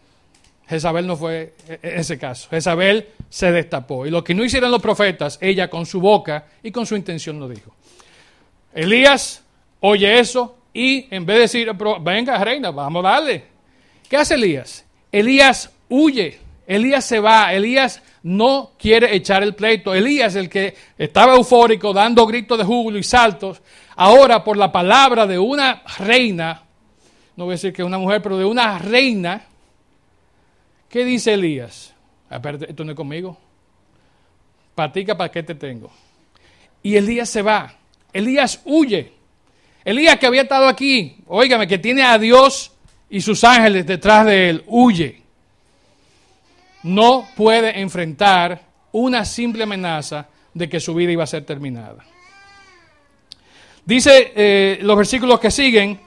[0.69, 2.47] Jezabel no fue e-, e-, ese caso.
[2.49, 4.05] Jezabel se destapó.
[4.05, 7.37] Y lo que no hicieron los profetas, ella con su boca y con su intención
[7.37, 7.75] lo dijo.
[8.73, 9.43] Elías
[9.81, 13.58] oye eso y en vez de decir, venga reina, vamos a darle.
[14.09, 14.85] ¿Qué hace Elías?
[15.11, 16.39] Elías huye.
[16.67, 17.53] Elías se va.
[17.53, 19.93] Elías no quiere echar el pleito.
[19.93, 23.61] Elías, el que estaba eufórico, dando gritos de júbilo y saltos,
[23.95, 26.63] ahora por la palabra de una reina,
[27.37, 29.45] no voy a decir que una mujer, pero de una reina,
[30.89, 31.93] ¿Qué dice Elías?
[32.29, 33.37] Espérate, esto no es conmigo.
[34.73, 35.91] Patica, ¿para qué te tengo?
[36.81, 37.75] Y Elías se va.
[38.11, 39.13] Elías huye.
[39.85, 42.71] Elías que había estado aquí, óigame, que tiene a Dios
[43.09, 45.21] y sus ángeles detrás de él, huye.
[46.83, 52.05] No puede enfrentar una simple amenaza de que su vida iba a ser terminada.
[53.85, 55.99] Dice eh, los versículos que siguen,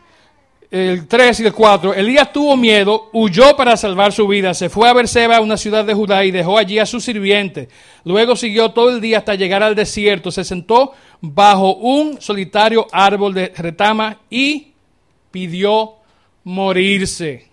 [0.71, 4.89] el 3 y el 4, Elías tuvo miedo, huyó para salvar su vida, se fue
[4.89, 7.69] a Berseba, una ciudad de Judá, y dejó allí a su sirviente.
[8.05, 13.35] Luego siguió todo el día hasta llegar al desierto, se sentó bajo un solitario árbol
[13.35, 14.73] de retama y
[15.31, 15.97] pidió
[16.45, 17.49] morirse.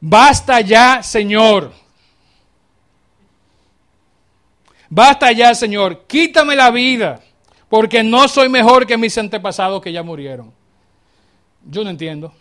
[0.00, 1.72] Basta ya, Señor.
[4.88, 6.04] Basta ya, Señor.
[6.06, 7.20] Quítame la vida,
[7.68, 10.52] porque no soy mejor que mis antepasados que ya murieron.
[11.64, 12.32] Yo no entiendo.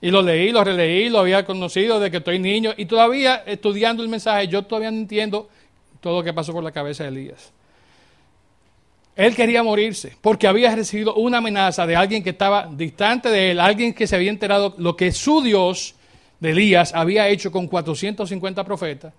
[0.00, 2.72] Y lo leí, lo releí, lo había conocido desde que estoy niño.
[2.76, 5.48] Y todavía estudiando el mensaje, yo todavía no entiendo
[6.00, 7.52] todo lo que pasó por la cabeza de Elías.
[9.14, 13.60] Él quería morirse porque había recibido una amenaza de alguien que estaba distante de él,
[13.60, 15.94] alguien que se había enterado lo que su Dios
[16.40, 19.12] de Elías había hecho con 450 profetas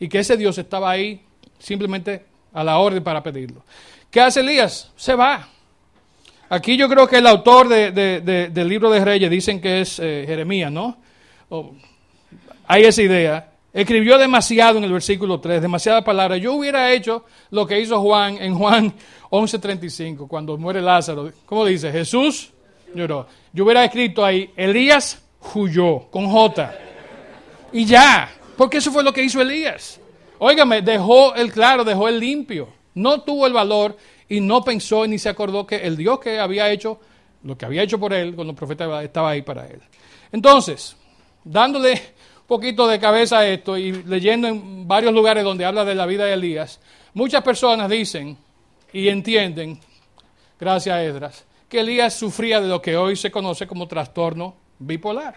[0.00, 1.22] y que ese Dios estaba ahí
[1.58, 3.62] simplemente a la orden para pedirlo.
[4.10, 4.90] ¿Qué hace Elías?
[4.96, 5.48] Se va.
[6.48, 10.70] Aquí yo creo que el autor del libro de Reyes, dicen que es eh, Jeremías,
[10.70, 10.96] ¿no?
[12.66, 13.52] hay esa idea.
[13.76, 16.40] Escribió demasiado en el versículo 3, demasiadas palabras.
[16.40, 18.94] Yo hubiera hecho lo que hizo Juan en Juan
[19.28, 21.30] 11:35, cuando muere Lázaro.
[21.44, 21.92] ¿Cómo dice?
[21.92, 22.52] Jesús
[22.94, 23.26] lloró.
[23.52, 25.22] Yo hubiera escrito ahí, Elías
[25.54, 26.74] huyó, con J.
[27.70, 30.00] Y ya, porque eso fue lo que hizo Elías.
[30.38, 32.70] Óigame, dejó el claro, dejó el limpio.
[32.94, 33.94] No tuvo el valor
[34.26, 36.98] y no pensó ni se acordó que el Dios que había hecho,
[37.42, 39.82] lo que había hecho por él, con los profetas, estaba ahí para él.
[40.32, 40.96] Entonces,
[41.44, 42.15] dándole
[42.46, 46.34] poquito de cabeza esto y leyendo en varios lugares donde habla de la vida de
[46.34, 46.80] Elías,
[47.14, 48.36] muchas personas dicen
[48.92, 49.80] y entienden,
[50.58, 55.34] gracias a Edras, que Elías sufría de lo que hoy se conoce como trastorno bipolar.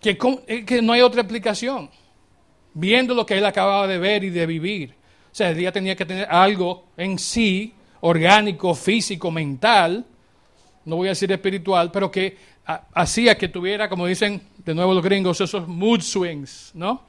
[0.00, 1.90] Que, eh, que no hay otra explicación.
[2.72, 4.94] Viendo lo que él acababa de ver y de vivir.
[5.30, 10.06] O sea, Elías tenía que tener algo en sí, orgánico, físico, mental,
[10.84, 15.02] no voy a decir espiritual, pero que hacía que tuviera, como dicen de nuevo los
[15.02, 17.02] gringos, esos mood swings, ¿no?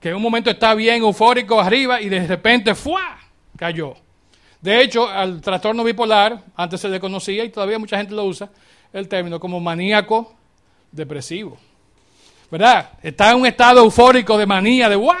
[0.00, 3.18] Que en un momento está bien eufórico arriba y de repente ¡fua!
[3.56, 3.94] cayó.
[4.60, 8.50] De hecho, al trastorno bipolar, antes se le conocía y todavía mucha gente lo usa,
[8.92, 10.34] el término como maníaco
[10.90, 11.58] depresivo.
[12.50, 12.90] ¿Verdad?
[13.02, 15.18] Está en un estado eufórico de manía, de ¡guau!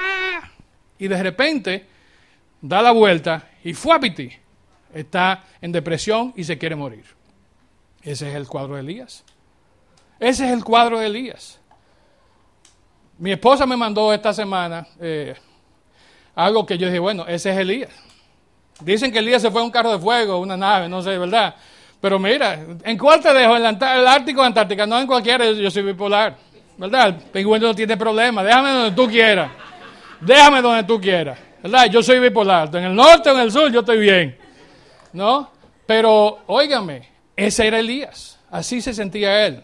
[0.98, 1.86] Y de repente
[2.60, 4.30] da la vuelta y ¡fuapiti!
[4.94, 7.04] Está en depresión y se quiere morir.
[8.02, 9.24] Ese es el cuadro de Elías.
[10.18, 11.58] Ese es el cuadro de Elías.
[13.18, 15.34] Mi esposa me mandó esta semana eh,
[16.34, 17.90] algo que yo dije, bueno, ese es Elías.
[18.80, 21.54] Dicen que Elías se fue a un carro de fuego, una nave, no sé, ¿verdad?
[22.00, 23.56] Pero mira, ¿en cuál te dejo?
[23.56, 24.86] ¿En el Ártico o Antártica?
[24.86, 26.36] No, en cualquiera, yo soy bipolar.
[26.76, 27.08] ¿Verdad?
[27.08, 28.42] El pingüino no tiene problema.
[28.42, 29.50] Déjame donde tú quieras.
[30.20, 31.38] Déjame donde tú quieras.
[31.62, 31.86] ¿Verdad?
[31.86, 32.68] Yo soy bipolar.
[32.76, 34.36] En el norte o en el sur yo estoy bien.
[35.12, 35.50] ¿No?
[35.86, 38.38] Pero, óigame, ese era Elías.
[38.50, 39.62] Así se sentía él.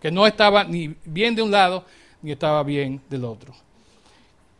[0.00, 1.84] Que no estaba ni bien de un lado
[2.22, 3.54] ni estaba bien del otro.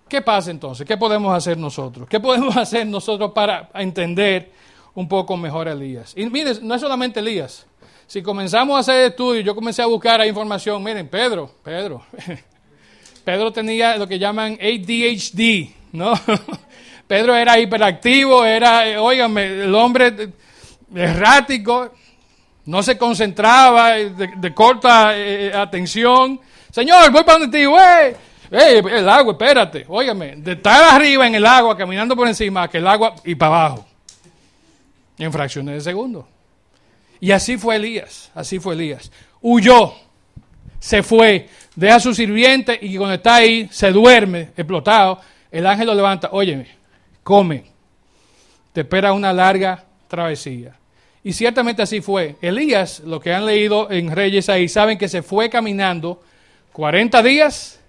[0.09, 0.87] ¿Qué pasa entonces?
[0.87, 2.09] ¿Qué podemos hacer nosotros?
[2.09, 4.53] ¿Qué podemos hacer nosotros para entender
[4.97, 6.15] un poco mejor a Elías.
[6.17, 7.67] Y miren, no es solamente Elías.
[8.07, 10.83] Si comenzamos a hacer estudios, yo comencé a buscar información.
[10.83, 12.03] Miren, Pedro, Pedro.
[13.25, 16.15] Pedro tenía lo que llaman ADHD, ¿no?
[17.07, 20.31] Pedro era hiperactivo, era, óigame, el hombre
[20.95, 21.93] errático,
[22.67, 26.41] no se concentraba, de, corta eh, atención.
[26.71, 28.15] Señor, voy para donde ti, güey.
[28.51, 32.87] el agua, espérate, óigame, de estar arriba en el agua, caminando por encima, que el
[32.87, 33.87] agua y para abajo
[35.19, 36.29] en fracciones de segundo.
[37.21, 39.11] Y así fue Elías, así fue Elías.
[39.41, 39.95] Huyó,
[40.79, 45.21] se fue, deja a su sirviente y cuando está ahí se duerme, explotado.
[45.51, 46.69] El ángel lo levanta, óyeme,
[47.23, 47.65] come,
[48.73, 50.77] te espera una larga travesía.
[51.27, 52.37] Y ciertamente así fue.
[52.41, 56.23] Elías, lo que han leído en Reyes ahí, saben que se fue caminando
[56.71, 57.81] 40 días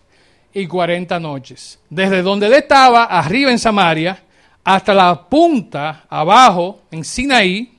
[0.52, 1.80] y 40 noches.
[1.88, 4.23] Desde donde él estaba, arriba en Samaria,
[4.63, 7.78] hasta la punta, abajo, en Sinaí,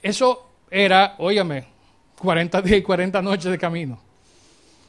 [0.00, 1.64] eso era, óigame,
[2.20, 3.98] 40 días y 40 noches de camino.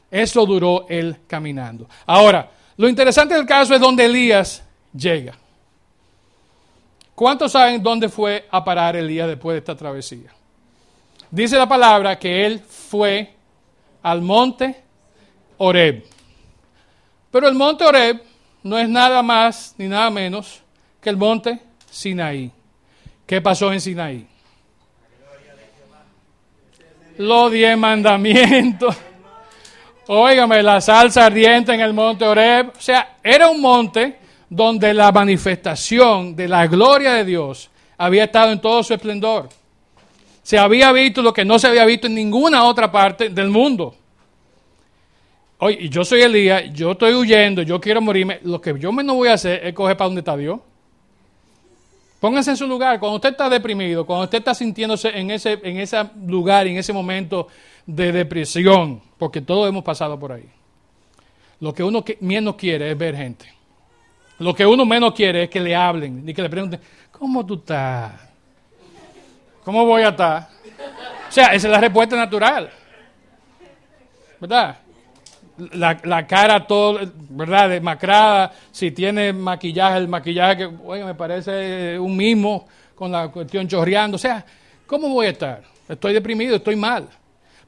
[0.08, 1.88] Eso duró él caminando.
[2.06, 4.62] Ahora, lo interesante del caso es donde Elías
[4.96, 5.36] llega.
[7.16, 10.30] ¿Cuántos saben dónde fue a parar Elías después de esta travesía?
[11.28, 13.34] Dice la palabra que él fue
[14.02, 14.84] al monte
[15.58, 16.04] Oreb.
[17.32, 18.22] Pero el monte Oreb
[18.62, 20.62] no es nada más ni nada menos
[21.10, 22.50] el monte Sinaí.
[23.26, 24.26] ¿Qué pasó en Sinaí?
[27.18, 28.96] Los diez mandamientos.
[30.08, 32.72] Óigame, la salsa ardiente en el monte Oreb.
[32.76, 38.52] O sea, era un monte donde la manifestación de la gloria de Dios había estado
[38.52, 39.48] en todo su esplendor.
[40.42, 43.96] Se había visto lo que no se había visto en ninguna otra parte del mundo.
[45.58, 48.40] Oye, yo soy Elías, yo estoy huyendo, yo quiero morirme.
[48.42, 50.60] Lo que yo menos voy a hacer es coger para donde está Dios.
[52.20, 53.00] Póngase en su lugar.
[53.00, 56.92] Cuando usted está deprimido, cuando usted está sintiéndose en ese, en ese lugar, en ese
[56.92, 57.48] momento
[57.86, 60.48] de depresión, porque todos hemos pasado por ahí.
[61.60, 63.55] Lo que uno menos quiere es ver gente.
[64.38, 67.54] Lo que uno menos quiere es que le hablen, ni que le pregunten, ¿cómo tú
[67.54, 68.12] estás?
[69.64, 70.48] ¿Cómo voy a estar?
[71.28, 72.70] O sea, esa es la respuesta natural.
[74.38, 74.76] ¿Verdad?
[75.72, 77.70] la, cara todo, ¿verdad?
[77.70, 83.66] Demacrada, si tiene maquillaje, el maquillaje que, oye, me parece un mismo con la cuestión
[83.66, 84.16] chorreando.
[84.16, 84.44] O sea,
[84.86, 85.62] ¿cómo voy a estar?
[85.88, 87.08] Estoy deprimido, estoy mal.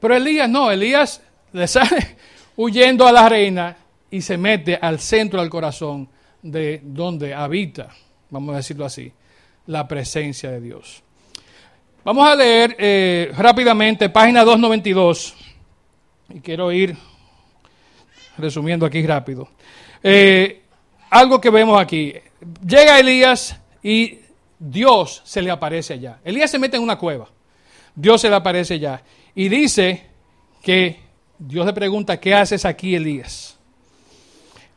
[0.00, 2.16] Pero Elías no, Elías le sale
[2.56, 3.76] huyendo a la reina
[4.10, 6.08] y se mete al centro del corazón
[6.50, 7.90] de donde habita,
[8.30, 9.12] vamos a decirlo así,
[9.66, 11.02] la presencia de Dios.
[12.04, 15.34] Vamos a leer eh, rápidamente página 292
[16.30, 16.96] y quiero ir
[18.38, 19.48] resumiendo aquí rápido.
[20.02, 20.62] Eh,
[21.10, 22.14] algo que vemos aquí.
[22.66, 24.20] Llega Elías y
[24.58, 26.20] Dios se le aparece allá.
[26.24, 27.28] Elías se mete en una cueva.
[27.94, 29.02] Dios se le aparece allá.
[29.34, 30.06] Y dice
[30.62, 31.00] que
[31.38, 33.57] Dios le pregunta, ¿qué haces aquí, Elías?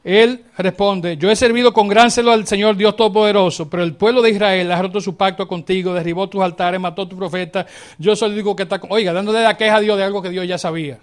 [0.03, 4.21] Él responde, yo he servido con gran celo al Señor Dios Todopoderoso, pero el pueblo
[4.21, 7.67] de Israel ha roto su pacto contigo, derribó tus altares, mató a tu profeta.
[7.99, 8.81] Yo soy el único que está...
[8.89, 10.97] Oiga, dándole la queja a Dios de algo que Dios ya sabía.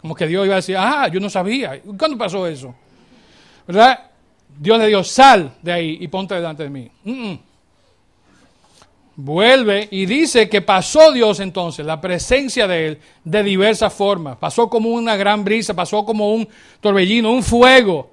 [0.00, 1.80] Como que Dios iba a decir, ah, yo no sabía.
[1.96, 2.74] ¿Cuándo pasó eso?
[3.66, 4.00] ¿Verdad?
[4.58, 6.90] Dios le dijo, sal de ahí y ponte delante de mí.
[9.20, 14.36] Vuelve y dice que pasó Dios entonces, la presencia de Él, de diversas formas.
[14.36, 16.48] Pasó como una gran brisa, pasó como un
[16.80, 18.12] torbellino, un fuego.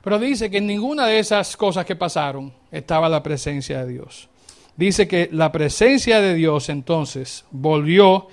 [0.00, 4.28] Pero dice que en ninguna de esas cosas que pasaron estaba la presencia de Dios.
[4.76, 8.28] Dice que la presencia de Dios entonces volvió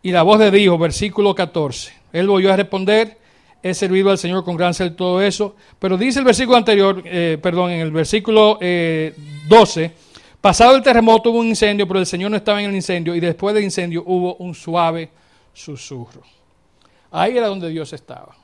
[0.00, 3.18] y la voz de Dios, versículo 14, él volvió a responder,
[3.64, 5.56] he servido al Señor con gran celo todo eso.
[5.80, 9.92] Pero dice el versículo anterior, eh, perdón, en el versículo 12, eh,
[10.44, 13.20] pasado el terremoto hubo un incendio, pero el Señor no estaba en el incendio y
[13.20, 15.08] después del incendio hubo un suave
[15.54, 16.20] susurro.
[17.10, 18.36] Ahí era donde Dios estaba.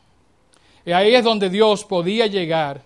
[0.86, 2.80] Y ahí es donde Dios podía llegar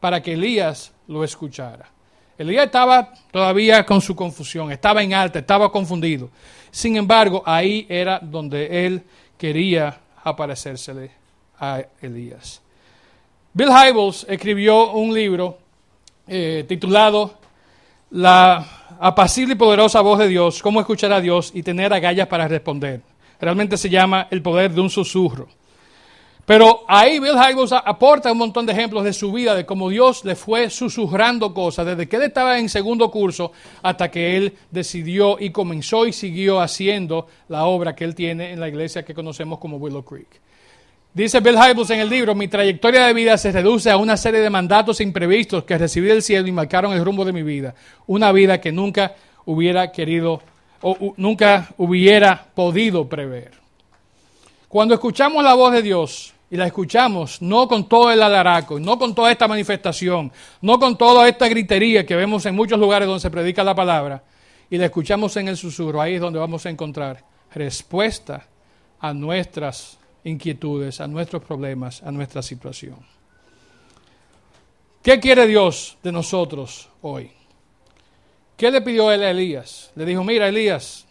[0.00, 1.88] para que Elías lo escuchara.
[2.36, 6.28] Elías estaba todavía con su confusión, estaba en alta, estaba confundido.
[6.72, 9.04] Sin embargo, ahí era donde él
[9.38, 11.12] quería aparecérsele
[11.60, 12.60] a Elías.
[13.52, 15.58] Bill Hybels escribió un libro
[16.26, 17.40] eh, titulado
[18.12, 22.46] La apacible y poderosa voz de Dios, cómo escuchar a Dios y tener agallas para
[22.46, 23.00] responder.
[23.40, 25.48] Realmente se llama El poder de un susurro.
[26.44, 30.26] Pero ahí Bill Hybels aporta un montón de ejemplos de su vida, de cómo Dios
[30.26, 35.38] le fue susurrando cosas, desde que él estaba en segundo curso hasta que él decidió
[35.40, 39.58] y comenzó y siguió haciendo la obra que él tiene en la iglesia que conocemos
[39.58, 40.28] como Willow Creek.
[41.14, 44.40] Dice Bill Hybels en el libro, mi trayectoria de vida se reduce a una serie
[44.40, 47.74] de mandatos imprevistos que recibí del cielo y marcaron el rumbo de mi vida.
[48.06, 50.40] Una vida que nunca hubiera querido
[50.80, 53.52] o nunca hubiera podido prever.
[54.68, 58.98] Cuando escuchamos la voz de Dios, y la escuchamos, no con todo el alaraco, no
[58.98, 63.20] con toda esta manifestación, no con toda esta gritería que vemos en muchos lugares donde
[63.20, 64.22] se predica la palabra,
[64.68, 68.46] y la escuchamos en el susurro, ahí es donde vamos a encontrar respuesta
[69.00, 72.96] a nuestras inquietudes, a nuestros problemas, a nuestra situación.
[75.02, 77.30] ¿Qué quiere Dios de nosotros hoy?
[78.56, 79.90] ¿Qué le pidió él a Elías?
[79.96, 81.06] Le dijo, mira Elías,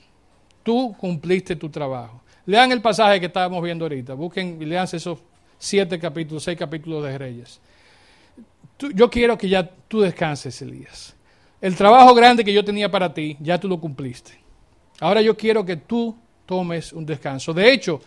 [0.64, 2.22] tú cumpliste tu trabajo.
[2.46, 5.20] Lean el pasaje que estábamos viendo ahorita, busquen y lean esos
[5.58, 7.60] siete capítulos, seis capítulos de Reyes.
[8.96, 11.16] yo quiero que ya tú descanses, Elías.
[11.60, 14.32] El trabajo grande que yo tenía para ti, ya tú lo cumpliste.
[15.00, 17.54] Ahora yo quiero que tú tomes un descanso.
[17.54, 18.02] De hecho,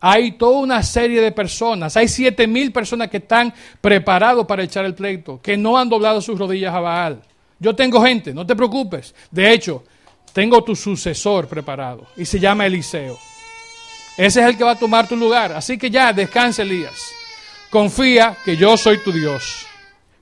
[0.00, 4.84] hay toda una serie de personas, hay siete mil personas que están preparados para echar
[4.84, 7.22] el pleito, que no han doblado sus rodillas a Baal.
[7.58, 9.14] Yo tengo gente, no te preocupes.
[9.30, 9.84] De hecho,
[10.32, 13.18] tengo tu sucesor preparado y se llama Eliseo.
[14.16, 15.52] Ese es el que va a tomar tu lugar.
[15.52, 17.12] Así que ya, descansa Elías.
[17.70, 19.66] Confía que yo soy tu Dios.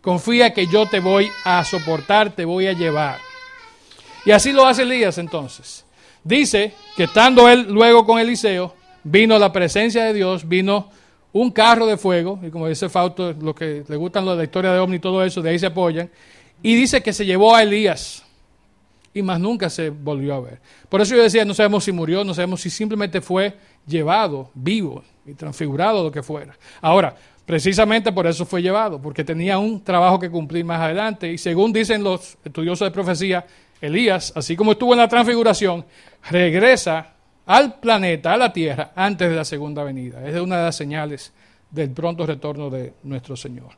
[0.00, 3.18] Confía que yo te voy a soportar, te voy a llevar.
[4.24, 5.84] Y así lo hace Elías entonces.
[6.22, 8.74] Dice que estando él luego con Eliseo,
[9.06, 10.90] vino la presencia de Dios, vino
[11.32, 14.78] un carro de fuego, y como dice Fausto, lo que le gustan la historia de
[14.78, 16.10] Omni y todo eso, de ahí se apoyan,
[16.62, 18.24] y dice que se llevó a Elías
[19.14, 20.60] y más nunca se volvió a ver.
[20.88, 25.04] Por eso yo decía, no sabemos si murió, no sabemos si simplemente fue llevado vivo
[25.24, 26.56] y transfigurado, lo que fuera.
[26.82, 27.14] Ahora,
[27.46, 31.32] precisamente por eso fue llevado, porque tenía un trabajo que cumplir más adelante.
[31.32, 33.46] Y según dicen los estudiosos de profecía,
[33.80, 35.84] Elías, así como estuvo en la transfiguración,
[36.30, 37.15] regresa
[37.46, 40.26] al planeta, a la tierra, antes de la segunda venida.
[40.28, 41.32] Es una de las señales
[41.70, 43.70] del pronto retorno de nuestro Señor.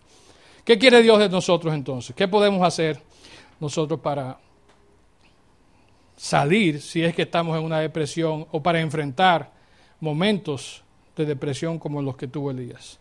[0.64, 2.14] ¿Qué quiere Dios de nosotros entonces?
[2.14, 3.01] ¿Qué podemos hacer
[3.61, 4.39] nosotros para
[6.19, 9.51] salir si es que estamos en una depresión o para enfrentar
[10.01, 10.83] momentos
[11.16, 12.99] de depresión como los que tuvo Elías.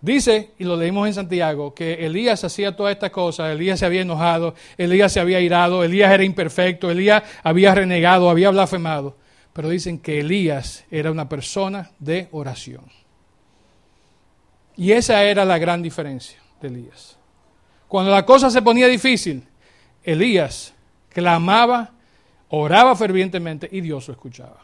[0.00, 4.00] Dice, y lo leímos en Santiago, que Elías hacía todas estas cosas, Elías se había
[4.00, 9.16] enojado, Elías se había irado, Elías era imperfecto, Elías había renegado, había blasfemado,
[9.52, 12.84] pero dicen que Elías era una persona de oración.
[14.76, 17.18] Y esa era la gran diferencia de Elías.
[17.88, 19.44] Cuando la cosa se ponía difícil,
[20.02, 20.72] Elías
[21.08, 21.90] clamaba,
[22.48, 24.58] oraba fervientemente y Dios lo escuchaba.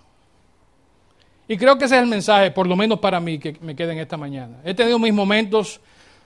[1.49, 3.93] Y creo que ese es el mensaje, por lo menos para mí, que me queda
[3.93, 4.59] en esta mañana.
[4.64, 5.80] He tenido mis momentos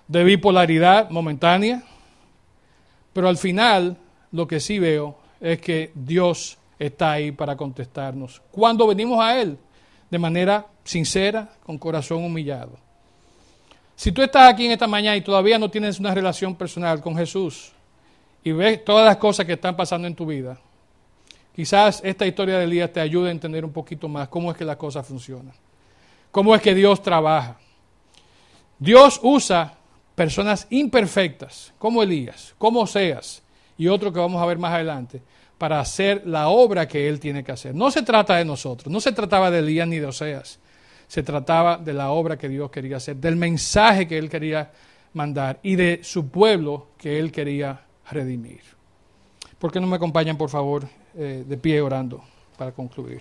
[0.08, 1.82] de bipolaridad momentánea,
[3.12, 3.98] pero al final
[4.32, 8.40] lo que sí veo es que Dios está ahí para contestarnos.
[8.50, 9.58] Cuando venimos a Él,
[10.10, 12.78] de manera sincera, con corazón humillado.
[13.94, 17.14] Si tú estás aquí en esta mañana y todavía no tienes una relación personal con
[17.14, 17.72] Jesús
[18.42, 20.58] y ves todas las cosas que están pasando en tu vida,
[21.54, 24.64] quizás esta historia de Elías te ayude a entender un poquito más cómo es que
[24.64, 25.52] las cosas funcionan,
[26.30, 27.58] cómo es que Dios trabaja.
[28.78, 29.74] Dios usa
[30.14, 33.42] personas imperfectas, como Elías, como Oseas
[33.76, 35.22] y otro que vamos a ver más adelante,
[35.60, 37.74] para hacer la obra que Él tiene que hacer.
[37.74, 40.58] No se trata de nosotros, no se trataba de Elías ni de Oseas,
[41.06, 44.70] se trataba de la obra que Dios quería hacer, del mensaje que Él quería
[45.12, 47.78] mandar y de su pueblo que Él quería
[48.10, 48.62] redimir.
[49.58, 52.24] ¿Por qué no me acompañan, por favor, eh, de pie orando
[52.56, 53.20] para concluir?